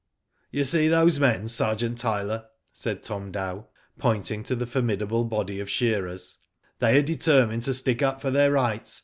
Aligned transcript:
"You 0.49 0.63
see 0.63 0.87
those 0.87 1.19
men, 1.19 1.47
Sergeant 1.47 1.99
Tyler," 1.99 2.45
said 2.73 3.03
Tom 3.03 3.31
Dow, 3.31 3.67
pointing 3.99 4.41
to 4.45 4.55
the 4.55 4.65
formidable 4.65 5.25
body 5.25 5.59
of 5.59 5.69
shearers, 5.69 6.37
"they 6.79 6.97
are 6.97 7.03
determined 7.03 7.61
to 7.61 7.73
stick 7.75 8.01
up 8.01 8.19
for 8.19 8.31
their 8.31 8.51
rights. 8.51 8.99